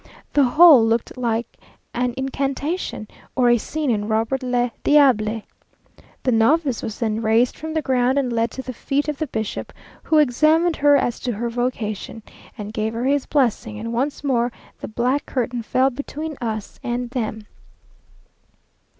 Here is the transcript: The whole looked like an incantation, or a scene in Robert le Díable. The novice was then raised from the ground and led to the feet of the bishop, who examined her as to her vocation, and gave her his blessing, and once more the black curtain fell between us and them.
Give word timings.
The 0.33 0.43
whole 0.43 0.83
looked 0.83 1.15
like 1.15 1.45
an 1.93 2.15
incantation, 2.17 3.07
or 3.35 3.51
a 3.51 3.59
scene 3.59 3.91
in 3.91 4.07
Robert 4.07 4.41
le 4.41 4.71
Díable. 4.83 5.43
The 6.23 6.31
novice 6.31 6.81
was 6.81 6.97
then 6.97 7.21
raised 7.21 7.55
from 7.55 7.75
the 7.75 7.83
ground 7.83 8.17
and 8.17 8.33
led 8.33 8.49
to 8.53 8.63
the 8.63 8.73
feet 8.73 9.07
of 9.07 9.19
the 9.19 9.27
bishop, 9.27 9.71
who 10.01 10.17
examined 10.17 10.77
her 10.77 10.95
as 10.97 11.19
to 11.19 11.33
her 11.33 11.51
vocation, 11.51 12.23
and 12.57 12.73
gave 12.73 12.93
her 12.93 13.03
his 13.05 13.27
blessing, 13.27 13.77
and 13.79 13.93
once 13.93 14.23
more 14.23 14.51
the 14.79 14.87
black 14.87 15.27
curtain 15.27 15.61
fell 15.61 15.91
between 15.91 16.35
us 16.41 16.79
and 16.81 17.11
them. 17.11 17.45